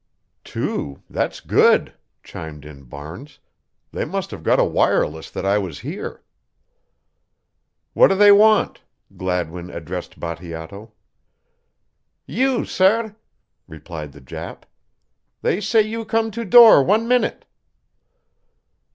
[0.43, 1.93] "Two that's good!"
[2.23, 3.37] chimed in Barnes.
[3.91, 6.23] "They must have got a wireless that I was here."
[7.93, 8.81] "What do they want?"
[9.15, 10.91] Gladwin addressed Bateato.
[12.25, 13.15] "You, sair,"
[13.67, 14.63] replied the Jap.
[15.43, 17.45] "They say you come to door one minute."